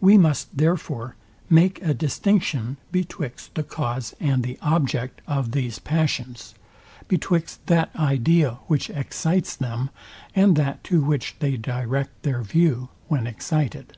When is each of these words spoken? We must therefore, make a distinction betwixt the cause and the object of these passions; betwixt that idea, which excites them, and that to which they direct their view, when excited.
We 0.00 0.16
must 0.16 0.56
therefore, 0.56 1.16
make 1.50 1.82
a 1.82 1.92
distinction 1.92 2.76
betwixt 2.92 3.52
the 3.56 3.64
cause 3.64 4.14
and 4.20 4.44
the 4.44 4.56
object 4.62 5.22
of 5.26 5.50
these 5.50 5.80
passions; 5.80 6.54
betwixt 7.08 7.66
that 7.66 7.90
idea, 7.96 8.60
which 8.68 8.90
excites 8.90 9.56
them, 9.56 9.90
and 10.36 10.54
that 10.54 10.84
to 10.84 11.00
which 11.02 11.34
they 11.40 11.56
direct 11.56 12.22
their 12.22 12.42
view, 12.42 12.90
when 13.08 13.26
excited. 13.26 13.96